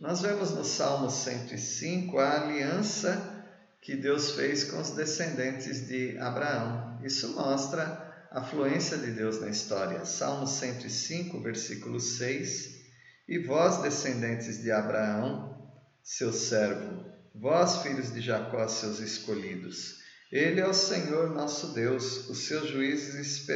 Nós 0.00 0.22
vemos 0.22 0.50
no 0.50 0.64
Salmo 0.64 1.10
105 1.10 2.18
a 2.18 2.42
aliança 2.42 3.46
que 3.82 3.94
Deus 3.94 4.32
fez 4.32 4.64
com 4.64 4.80
os 4.80 4.90
descendentes 4.92 5.86
de 5.86 6.16
Abraão. 6.18 6.98
Isso 7.04 7.34
mostra 7.34 8.26
a 8.30 8.42
fluência 8.42 8.96
de 8.96 9.10
Deus 9.10 9.40
na 9.40 9.48
história. 9.48 10.04
Salmo 10.04 10.46
105, 10.46 11.40
versículo 11.40 12.00
6. 12.00 12.81
E 13.28 13.38
vós, 13.38 13.82
descendentes 13.82 14.62
de 14.62 14.70
Abraão, 14.70 15.72
seu 16.02 16.32
servo, 16.32 17.04
vós, 17.34 17.82
filhos 17.82 18.12
de 18.12 18.20
Jacó, 18.20 18.66
seus 18.68 18.98
escolhidos, 18.98 20.02
ele 20.32 20.60
é 20.60 20.66
o 20.66 20.72
Senhor 20.72 21.28
nosso 21.28 21.74
Deus, 21.74 22.28
os 22.30 22.46
seus 22.46 22.70
juízos, 22.70 23.46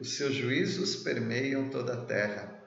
os 0.00 0.16
seus 0.16 0.34
juízos 0.34 0.96
permeiam 0.96 1.70
toda 1.70 1.94
a 1.94 2.04
terra. 2.06 2.60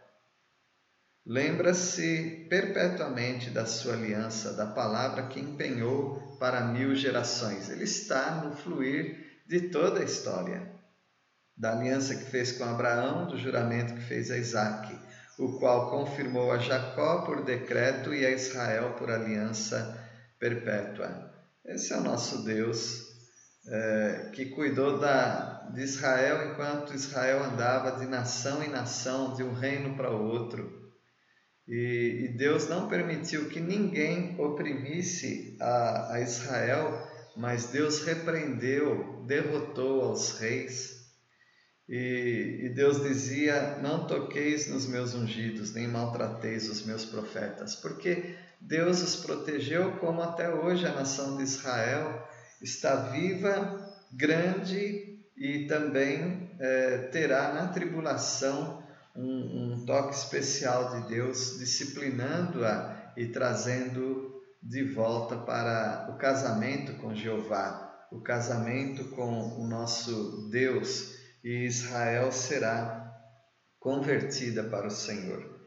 Lembra-se 1.25 2.47
perpetuamente 2.49 3.49
da 3.49 3.65
sua 3.65 3.95
aliança, 3.95 4.53
da 4.53 4.67
palavra 4.67 5.27
que 5.27 5.41
empenhou 5.41 6.37
para 6.39 6.61
mil 6.61 6.95
gerações. 6.95 7.69
Ele 7.69 7.83
está 7.83 8.35
no 8.35 8.55
fluir 8.55 9.43
de 9.45 9.69
toda 9.69 9.99
a 9.99 10.05
história. 10.05 10.71
Da 11.57 11.73
aliança 11.73 12.15
que 12.15 12.31
fez 12.31 12.53
com 12.53 12.63
Abraão, 12.63 13.27
do 13.27 13.37
juramento 13.37 13.95
que 13.95 14.01
fez 14.01 14.31
a 14.31 14.37
Isaac, 14.37 14.97
o 15.39 15.60
qual 15.60 15.89
confirmou 15.89 16.51
a 16.51 16.58
Jacó 16.58 17.22
por 17.22 17.44
decreto 17.44 18.13
e 18.13 18.25
a 18.25 18.32
Israel 18.32 18.96
por 18.98 19.10
aliança 19.10 19.98
perpétua. 20.39 21.32
Esse 21.65 21.94
é 21.94 21.98
o 21.98 22.03
nosso 22.03 22.44
Deus 22.44 23.03
é, 23.67 24.32
que 24.34 24.48
cuidou 24.48 25.00
da, 25.00 25.70
de 25.74 25.82
Israel 25.82 26.51
enquanto 26.51 26.94
Israel 26.94 27.44
andava 27.44 28.00
de 28.00 28.06
nação 28.06 28.63
em 28.63 28.70
nação, 28.70 29.34
de 29.34 29.44
um 29.44 29.53
reino 29.53 29.96
para 29.96 30.10
outro 30.10 30.88
e, 31.67 32.25
e 32.25 32.38
Deus 32.38 32.70
não 32.70 32.88
permitiu 32.88 33.50
que 33.50 33.60
ninguém 33.60 34.39
oprimisse 34.39 35.58
a, 35.60 36.13
a 36.13 36.22
Israel, 36.22 36.98
mas 37.36 37.65
Deus 37.65 38.06
repreendeu, 38.06 39.25
derrotou 39.27 40.01
aos 40.03 40.39
reis. 40.39 40.96
E, 41.89 42.62
e, 42.63 42.70
Deus 42.70 43.01
dizia: 43.01 43.77
Não 43.82 44.06
toqueis 44.06 44.67
nos 44.67 44.88
meus 44.88 45.13
ungidos, 45.13 45.74
nem 45.74 45.88
maltrateis 45.88 46.70
os 46.70 46.86
meus 46.86 47.06
profetas, 47.06 47.76
porque 47.76 48.36
Deus 48.60 49.02
os 49.02 49.15
protegeu, 49.15 49.93
como 49.93 50.21
até 50.21 50.54
hoje 50.54 50.86
a 50.86 50.93
nação 50.93 51.38
de 51.38 51.43
Israel 51.43 52.28
está 52.62 52.95
viva, 53.12 53.95
grande 54.12 55.19
e 55.38 55.67
também 55.67 56.52
é, 56.60 56.97
terá 57.12 57.54
na 57.54 57.67
tribulação 57.67 58.84
um, 59.15 59.73
um 59.73 59.86
toque 59.86 60.15
especial 60.15 61.02
de 61.02 61.08
Deus, 61.08 61.58
disciplinando-a 61.58 63.13
e 63.15 63.28
trazendo 63.28 64.41
de 64.62 64.84
volta 64.84 65.38
para 65.38 66.10
o 66.12 66.17
casamento 66.17 66.93
com 66.93 67.15
Jeová, 67.15 68.08
o 68.12 68.19
casamento 68.21 69.06
com 69.12 69.60
o 69.60 69.67
nosso 69.67 70.50
Deus, 70.50 71.16
e 71.43 71.65
Israel 71.65 72.32
será 72.32 73.08
convertida 73.80 74.63
para 74.63 74.88
o 74.88 74.91
Senhor. 74.91 75.58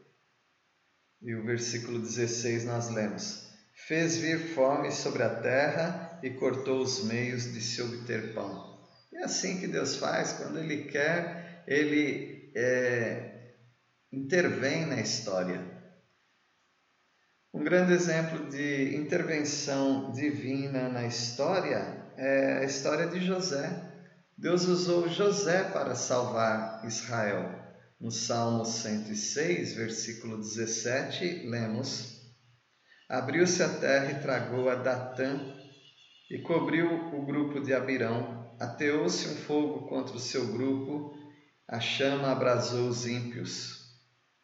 E 1.21 1.35
o 1.35 1.43
versículo 1.43 1.99
16 1.99 2.65
nós 2.65 2.89
lemos: 2.89 3.49
Fez 3.87 4.17
vir 4.17 4.53
fome 4.53 4.91
sobre 4.91 5.23
a 5.23 5.41
terra 5.41 6.19
e 6.23 6.29
cortou 6.31 6.81
os 6.81 7.03
meios 7.03 7.51
de 7.51 7.61
se 7.61 7.81
obter 7.81 8.33
pão. 8.33 8.71
É 9.13 9.23
assim 9.23 9.59
que 9.59 9.67
Deus 9.67 9.95
faz, 9.95 10.33
quando 10.33 10.59
Ele 10.59 10.85
quer, 10.85 11.63
Ele 11.67 12.51
é, 12.55 13.55
intervém 14.11 14.85
na 14.85 14.99
história. 14.99 15.69
Um 17.53 17.63
grande 17.63 17.93
exemplo 17.93 18.49
de 18.49 18.95
intervenção 18.95 20.11
divina 20.11 20.87
na 20.87 21.05
história 21.05 22.11
é 22.15 22.59
a 22.59 22.63
história 22.63 23.07
de 23.07 23.19
José. 23.19 23.90
Deus 24.41 24.65
usou 24.65 25.07
José 25.07 25.65
para 25.65 25.93
salvar 25.93 26.81
Israel. 26.83 27.61
No 27.99 28.09
Salmo 28.09 28.65
106, 28.65 29.75
versículo 29.75 30.35
17, 30.39 31.47
lemos: 31.47 32.19
Abriu-se 33.07 33.61
a 33.61 33.69
terra 33.69 34.13
e 34.13 34.19
tragou 34.19 34.67
a 34.67 34.73
Datã 34.73 35.39
e 36.27 36.39
cobriu 36.39 36.91
o 37.13 37.23
grupo 37.23 37.61
de 37.61 37.71
Abirão. 37.71 38.57
Ateou-se 38.59 39.27
um 39.27 39.35
fogo 39.35 39.87
contra 39.87 40.15
o 40.15 40.19
seu 40.19 40.47
grupo, 40.47 41.13
a 41.67 41.79
chama 41.79 42.31
abrasou 42.31 42.89
os 42.89 43.05
ímpios. 43.05 43.91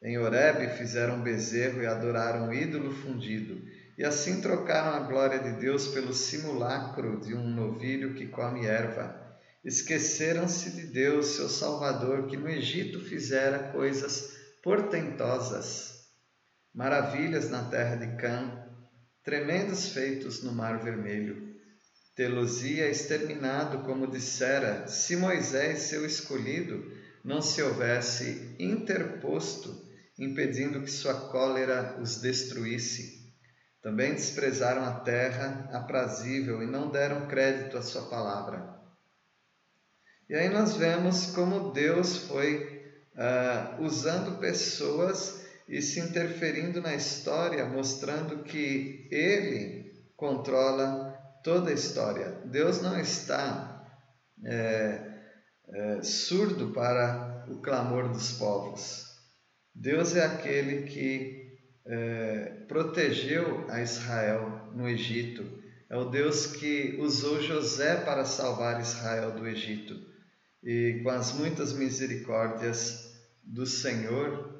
Em 0.03 0.19
Horebe 0.19 0.77
fizeram 0.77 1.23
bezerro 1.23 1.81
e 1.81 1.87
adoraram 1.87 2.49
um 2.49 2.53
ídolo 2.53 2.91
fundido, 2.93 3.63
e 3.97 4.05
assim 4.05 4.41
trocaram 4.41 4.95
a 4.95 5.07
glória 5.07 5.39
de 5.39 5.59
Deus 5.59 5.87
pelo 5.87 6.13
simulacro 6.13 7.19
de 7.19 7.33
um 7.33 7.49
novilho 7.49 8.13
que 8.13 8.27
come 8.27 8.63
erva. 8.67 9.25
Esqueceram-se 9.63 10.71
de 10.71 10.87
Deus, 10.87 11.27
seu 11.27 11.49
Salvador, 11.49 12.27
que 12.27 12.37
no 12.37 12.47
Egito 12.47 12.99
fizera 12.99 13.71
coisas 13.71 14.35
portentosas, 14.63 16.07
maravilhas 16.73 17.49
na 17.49 17.63
terra 17.63 17.95
de 17.95 18.15
Cã, 18.17 18.65
tremendos 19.23 19.89
feitos 19.89 20.43
no 20.43 20.51
Mar 20.51 20.83
Vermelho. 20.83 21.55
Telosia 22.15 22.89
exterminado, 22.89 23.83
como 23.83 24.07
dissera, 24.07 24.87
se 24.87 25.15
Moisés, 25.15 25.79
seu 25.79 26.05
escolhido, 26.05 26.91
não 27.23 27.41
se 27.41 27.61
houvesse 27.61 28.55
interposto 28.57 29.85
impedindo 30.17 30.81
que 30.81 30.89
sua 30.89 31.29
cólera 31.29 31.99
os 32.01 32.21
destruísse. 32.21 33.33
Também 33.81 34.13
desprezaram 34.13 34.83
a 34.83 34.99
terra 35.01 35.69
aprazível 35.71 36.63
e 36.63 36.65
não 36.65 36.89
deram 36.89 37.27
crédito 37.27 37.77
à 37.77 37.81
sua 37.81 38.09
palavra. 38.09 38.76
E 40.29 40.35
aí 40.35 40.49
nós 40.49 40.75
vemos 40.75 41.27
como 41.27 41.71
Deus 41.71 42.17
foi 42.17 42.83
uh, 43.15 43.81
usando 43.83 44.39
pessoas 44.39 45.45
e 45.67 45.81
se 45.81 45.99
interferindo 45.99 46.81
na 46.81 46.93
história, 46.93 47.65
mostrando 47.65 48.43
que 48.43 49.07
Ele 49.11 49.91
controla 50.15 51.13
toda 51.43 51.69
a 51.69 51.73
história. 51.73 52.41
Deus 52.45 52.81
não 52.81 52.99
está 52.99 53.85
é, 54.45 55.01
é, 55.69 56.01
surdo 56.01 56.71
para 56.73 57.45
o 57.49 57.61
clamor 57.61 58.09
dos 58.09 58.33
povos. 58.33 59.05
Deus 59.73 60.15
é 60.15 60.25
aquele 60.25 60.83
que 60.83 61.57
é, 61.85 62.65
protegeu 62.67 63.65
a 63.69 63.81
Israel 63.81 64.71
no 64.73 64.89
Egito. 64.89 65.61
É 65.89 65.95
o 65.95 66.05
Deus 66.05 66.47
que 66.47 66.97
usou 66.99 67.41
José 67.41 67.95
para 67.97 68.25
salvar 68.25 68.81
Israel 68.81 69.31
do 69.31 69.47
Egito. 69.47 70.16
E 70.63 71.01
com 71.03 71.09
as 71.09 71.33
muitas 71.33 71.73
misericórdias 71.73 73.15
do 73.43 73.65
Senhor, 73.65 74.57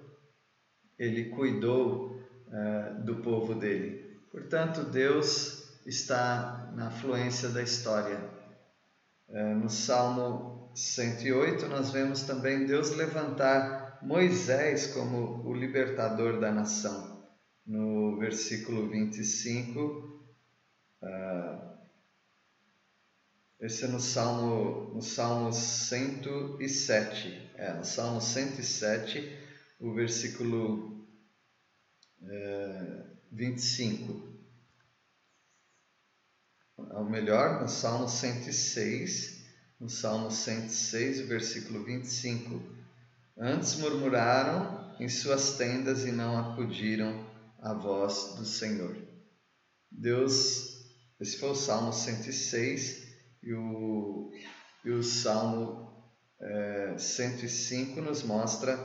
ele 0.97 1.29
cuidou 1.29 2.21
é, 2.51 2.93
do 3.03 3.17
povo 3.17 3.55
dele. 3.55 4.19
Portanto, 4.31 4.83
Deus 4.83 5.81
está 5.85 6.71
na 6.75 6.89
fluência 6.91 7.49
da 7.49 7.61
história. 7.61 8.19
É, 9.29 9.53
no 9.53 9.69
Salmo 9.69 10.71
108, 10.75 11.67
nós 11.67 11.91
vemos 11.91 12.21
também 12.21 12.65
Deus 12.65 12.91
levantar 12.95 13.99
Moisés 14.01 14.87
como 14.93 15.47
o 15.47 15.53
libertador 15.53 16.39
da 16.39 16.51
nação. 16.51 17.25
No 17.65 18.17
versículo 18.19 18.87
25, 18.87 19.81
uh, 21.01 21.77
esse 23.59 23.85
é 23.85 23.87
no 23.87 23.99
Salmo, 23.99 24.93
no 24.93 25.01
Salmo 25.01 25.51
107, 25.51 27.51
é, 27.55 27.73
no 27.73 27.83
Salmo 27.83 28.21
107, 28.21 29.35
o 29.79 29.93
versículo 29.93 31.07
uh, 32.21 33.17
25. 33.31 34.37
Ou 36.77 37.05
melhor, 37.05 37.61
no 37.61 37.67
Salmo 37.67 38.07
106, 38.07 39.45
no 39.79 39.89
Salmo 39.89 40.29
106, 40.29 41.21
o 41.21 41.27
versículo 41.27 41.83
25 41.83 42.77
Antes 43.39 43.75
murmuraram 43.75 44.95
em 44.99 45.07
suas 45.07 45.57
tendas 45.57 46.05
e 46.05 46.11
não 46.11 46.39
acudiram 46.39 47.23
à 47.59 47.71
voz 47.71 48.33
do 48.35 48.43
Senhor. 48.43 48.97
Deus, 49.91 50.87
esse 51.19 51.37
foi 51.37 51.49
o 51.49 51.55
Salmo 51.55 51.93
106, 51.93 53.06
E 53.47 53.53
o, 53.53 54.29
e 54.83 54.91
o 54.91 55.01
Salmo 55.01 55.89
é, 56.37 56.95
105 56.97 58.01
nos 58.01 58.21
mostra 58.23 58.77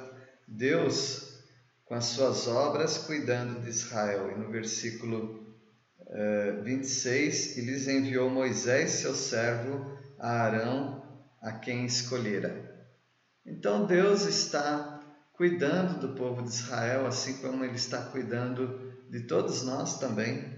Deus 0.46 1.42
com 1.84 1.94
as 1.96 2.04
suas 2.04 2.46
obras 2.46 2.96
cuidando 2.96 3.60
de 3.60 3.68
Israel. 3.68 4.30
E 4.30 4.38
no 4.38 4.52
versículo 4.52 5.52
é, 6.10 6.52
26, 6.62 7.58
ele 7.58 7.72
lhes 7.72 7.88
enviou 7.88 8.30
Moisés, 8.30 8.92
seu 8.92 9.16
servo, 9.16 9.98
a 10.16 10.30
Arão, 10.30 11.24
a 11.42 11.50
quem 11.50 11.84
escolhera. 11.84 12.70
Então 13.44 13.84
Deus 13.84 14.22
está 14.26 15.02
cuidando 15.32 15.98
do 15.98 16.14
povo 16.14 16.40
de 16.40 16.50
Israel, 16.50 17.04
assim 17.04 17.38
como 17.38 17.64
Ele 17.64 17.74
está 17.74 18.00
cuidando 18.00 18.94
de 19.10 19.26
todos 19.26 19.64
nós 19.64 19.98
também. 19.98 20.56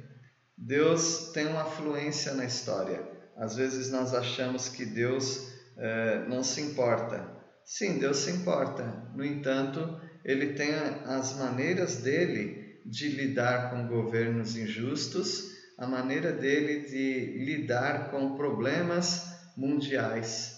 Deus 0.58 1.30
tem 1.32 1.46
uma 1.46 1.64
fluência 1.64 2.34
na 2.34 2.44
história. 2.44 3.13
Às 3.36 3.56
vezes 3.56 3.90
nós 3.90 4.14
achamos 4.14 4.68
que 4.68 4.84
Deus 4.84 5.48
eh, 5.76 6.24
não 6.28 6.42
se 6.42 6.60
importa. 6.60 7.32
Sim, 7.64 7.98
Deus 7.98 8.18
se 8.18 8.30
importa. 8.30 9.10
No 9.14 9.24
entanto, 9.24 10.00
Ele 10.24 10.54
tem 10.54 10.74
as 11.06 11.36
maneiras 11.36 11.96
dele 11.96 12.80
de 12.84 13.08
lidar 13.08 13.70
com 13.70 13.88
governos 13.88 14.56
injustos, 14.56 15.52
a 15.78 15.86
maneira 15.86 16.32
dele 16.32 16.88
de 16.88 17.44
lidar 17.44 18.10
com 18.10 18.36
problemas 18.36 19.34
mundiais. 19.56 20.54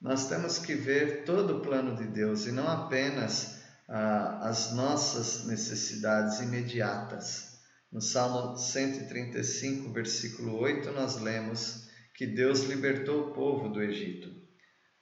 Nós 0.00 0.28
temos 0.28 0.58
que 0.58 0.74
ver 0.74 1.24
todo 1.24 1.58
o 1.58 1.60
plano 1.60 1.96
de 1.96 2.06
Deus 2.06 2.46
e 2.46 2.52
não 2.52 2.66
apenas 2.66 3.56
ah, 3.88 4.48
as 4.48 4.72
nossas 4.72 5.46
necessidades 5.46 6.40
imediatas. 6.40 7.56
No 7.92 8.00
Salmo 8.00 8.56
135, 8.56 9.92
versículo 9.92 10.58
8, 10.58 10.90
nós 10.92 11.20
lemos 11.20 11.86
que 12.16 12.26
Deus 12.26 12.64
libertou 12.64 13.28
o 13.28 13.34
povo 13.34 13.68
do 13.68 13.82
Egito. 13.82 14.30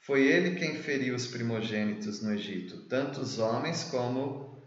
Foi 0.04 0.26
ele 0.26 0.56
quem 0.56 0.74
feriu 0.74 1.14
os 1.14 1.28
primogênitos 1.28 2.20
no 2.22 2.34
Egito, 2.34 2.88
tanto 2.88 3.20
os 3.20 3.38
homens 3.38 3.84
como 3.84 4.62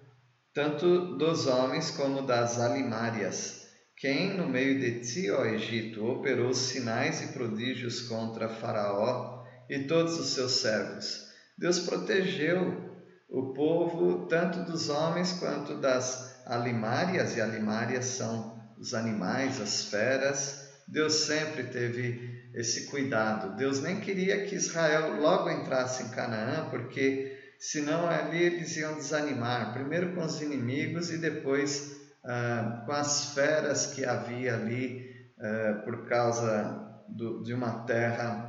tanto 0.54 1.18
dos 1.18 1.46
homens 1.46 1.92
como 1.92 2.24
das 2.24 2.60
alimárias. 2.60 3.68
Quem 3.96 4.36
no 4.36 4.48
meio 4.48 4.80
de 4.80 5.02
ti, 5.02 5.30
ó 5.30 5.46
Egito, 5.46 6.04
operou 6.06 6.54
sinais 6.54 7.22
e 7.22 7.34
prodígios 7.34 8.02
contra 8.02 8.50
Faraó 8.50 9.44
e 9.70 9.80
todos 9.84 10.18
os 10.18 10.30
seus 10.30 10.54
servos. 10.54 11.28
Deus 11.58 11.80
protegeu 11.80 12.88
o 13.30 13.54
povo 13.54 14.26
tanto 14.28 14.64
dos 14.64 14.90
homens 14.90 15.34
quanto 15.34 15.80
das 15.80 16.42
alimárias, 16.46 17.36
e 17.36 17.42
alimárias 17.42 18.06
são 18.06 18.58
os 18.80 18.94
animais, 18.94 19.60
as 19.60 19.86
feras. 19.86 20.66
Deus 20.88 21.14
sempre 21.14 21.66
teve 21.66 22.37
esse 22.58 22.88
cuidado. 22.88 23.56
Deus 23.56 23.82
nem 23.84 24.00
queria 24.00 24.46
que 24.46 24.56
Israel 24.56 25.22
logo 25.22 25.48
entrasse 25.48 26.02
em 26.02 26.10
Canaã, 26.10 26.67
porque 26.72 27.38
senão 27.60 28.10
ali 28.10 28.41
eles 28.41 28.76
iam 28.78 28.96
desanimar, 28.96 29.74
primeiro 29.74 30.15
com 30.15 30.26
os 30.26 30.41
inimigos 30.41 31.12
e 31.12 31.20
depois 31.20 31.96
ah, 32.26 32.84
com 32.84 32.91
as 32.93 33.36
feras 33.36 33.93
que 33.93 34.04
havia 34.04 34.56
ali 34.56 35.08
ah, 35.39 35.84
por 35.86 36.08
causa 36.08 37.04
do, 37.08 37.43
de 37.43 37.54
uma 37.54 37.86
terra 37.86 38.48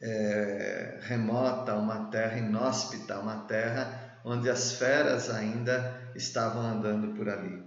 é, 0.00 0.98
remota, 1.02 1.74
uma 1.74 2.10
terra 2.10 2.36
inóspita, 2.36 3.18
uma 3.18 3.44
terra 3.44 4.20
onde 4.24 4.50
as 4.50 4.72
feras 4.72 5.30
ainda 5.30 6.12
estavam 6.14 6.60
andando 6.62 7.14
por 7.14 7.28
ali. 7.28 7.62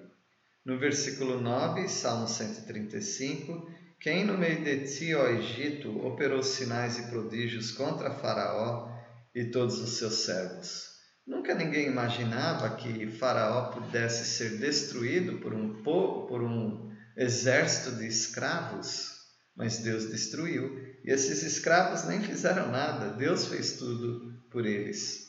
No 0.66 0.78
versículo 0.78 1.40
9, 1.40 1.88
Salmo 1.88 2.28
135, 2.28 3.68
quem 4.00 4.26
no 4.26 4.38
meio 4.38 4.64
de 4.64 4.86
ti, 4.86 5.14
ó 5.16 5.28
Egito, 5.28 6.06
operou 6.06 6.44
sinais 6.44 6.98
e 6.98 7.10
prodígios 7.10 7.72
contra 7.72 8.12
Faraó 8.12 8.92
e 9.34 9.46
todos 9.46 9.80
os 9.80 9.98
seus 9.98 10.26
servos? 10.26 10.96
Nunca 11.26 11.56
ninguém 11.56 11.88
imaginava 11.88 12.76
que 12.76 13.10
Faraó 13.12 13.72
pudesse 13.72 14.26
ser 14.26 14.58
destruído 14.60 15.40
por 15.40 15.54
um 15.54 15.82
povo, 15.82 16.28
por 16.28 16.44
um 16.44 16.92
exército 17.18 17.96
de 17.96 18.06
escravos, 18.06 19.16
mas 19.56 19.80
Deus 19.80 20.10
destruiu 20.10 20.78
e 21.04 21.12
esses 21.12 21.42
escravos 21.42 22.04
nem 22.06 22.22
fizeram 22.22 22.72
nada, 22.72 23.14
Deus 23.14 23.48
fez 23.48 23.74
tudo 23.74 24.34
por 24.52 24.66
eles. 24.66 25.26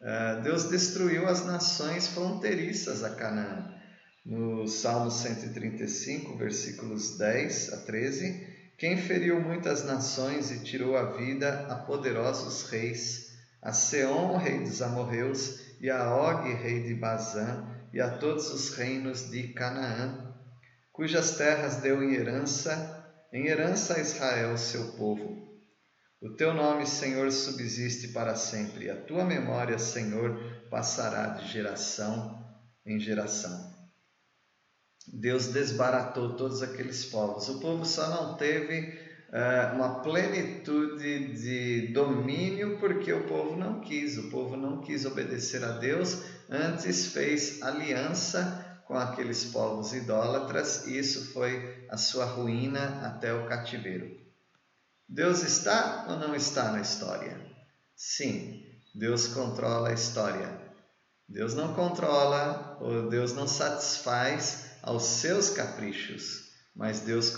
Uh, 0.00 0.42
Deus 0.42 0.64
destruiu 0.68 1.26
as 1.26 1.44
nações 1.44 2.08
fronteiriças 2.08 3.02
a 3.02 3.10
Canaã. 3.10 3.79
No 4.24 4.66
Salmo 4.66 5.10
135, 5.10 6.36
versículos 6.36 7.16
10 7.16 7.72
a 7.72 7.76
13, 7.78 8.46
quem 8.76 8.96
feriu 8.96 9.40
muitas 9.40 9.84
nações 9.84 10.50
e 10.50 10.62
tirou 10.62 10.96
a 10.96 11.12
vida 11.16 11.66
a 11.68 11.74
poderosos 11.74 12.70
reis, 12.70 13.30
a 13.62 13.72
Seom, 13.72 14.36
rei 14.36 14.60
dos 14.60 14.80
amorreus, 14.82 15.60
e 15.80 15.90
a 15.90 16.14
Og, 16.14 16.54
rei 16.54 16.82
de 16.82 16.94
Bazã, 16.94 17.66
e 17.92 18.00
a 18.00 18.18
todos 18.18 18.52
os 18.52 18.74
reinos 18.74 19.30
de 19.30 19.48
Canaã, 19.48 20.34
cujas 20.92 21.36
terras 21.36 21.76
deu 21.76 22.02
em 22.02 22.14
herança 22.14 22.98
em 23.32 23.46
herança 23.46 23.94
a 23.94 24.00
Israel, 24.00 24.58
seu 24.58 24.92
povo. 24.92 25.48
O 26.20 26.30
teu 26.30 26.52
nome, 26.52 26.86
Senhor, 26.86 27.30
subsiste 27.30 28.08
para 28.08 28.34
sempre, 28.34 28.86
e 28.86 28.90
a 28.90 28.96
tua 28.96 29.24
memória, 29.24 29.78
Senhor, 29.78 30.66
passará 30.68 31.28
de 31.28 31.46
geração 31.46 32.44
em 32.84 32.98
geração. 32.98 33.79
Deus 35.12 35.48
desbaratou 35.48 36.34
todos 36.34 36.62
aqueles 36.62 37.04
povos. 37.04 37.48
O 37.48 37.58
povo 37.58 37.84
só 37.84 38.08
não 38.08 38.36
teve 38.36 38.96
uh, 39.28 39.74
uma 39.74 40.00
plenitude 40.00 41.34
de 41.34 41.88
domínio 41.88 42.78
porque 42.78 43.12
o 43.12 43.26
povo 43.26 43.56
não 43.56 43.80
quis. 43.80 44.16
O 44.16 44.30
povo 44.30 44.56
não 44.56 44.80
quis 44.80 45.04
obedecer 45.04 45.64
a 45.64 45.72
Deus, 45.72 46.22
antes 46.48 47.06
fez 47.06 47.60
aliança 47.60 48.66
com 48.86 48.96
aqueles 48.96 49.44
povos 49.44 49.92
idólatras, 49.92 50.86
e 50.86 50.98
isso 50.98 51.32
foi 51.32 51.86
a 51.88 51.96
sua 51.96 52.24
ruína 52.24 53.06
até 53.06 53.32
o 53.32 53.46
cativeiro. 53.46 54.18
Deus 55.08 55.42
está 55.42 56.06
ou 56.08 56.18
não 56.18 56.34
está 56.34 56.72
na 56.72 56.80
história? 56.80 57.40
Sim, 57.96 58.64
Deus 58.94 59.28
controla 59.28 59.90
a 59.90 59.92
história. 59.92 60.60
Deus 61.28 61.54
não 61.54 61.74
controla 61.74 62.78
ou 62.80 63.08
Deus 63.08 63.32
não 63.32 63.46
satisfaz 63.46 64.69
aos 64.82 65.04
seus 65.04 65.50
caprichos, 65.50 66.50
mas 66.74 67.00
Deus 67.00 67.34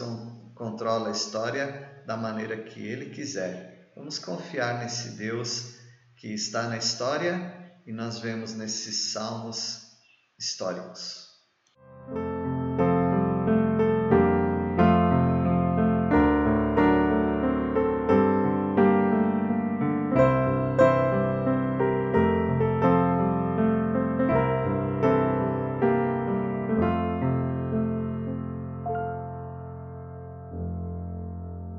controla 0.55 1.09
a 1.09 1.13
história 1.13 2.03
da 2.07 2.17
maneira 2.17 2.63
que 2.63 2.81
Ele 2.81 3.11
quiser. 3.11 3.93
Vamos 3.97 4.19
confiar 4.19 4.79
nesse 4.81 5.11
Deus 5.17 5.75
que 6.17 6.29
está 6.33 6.69
na 6.69 6.77
história 6.77 7.73
e 7.87 7.93
nós 7.93 8.19
vemos 8.19 8.55
nesses 8.55 9.13
salmos 9.13 9.83
históricos. 10.39 11.31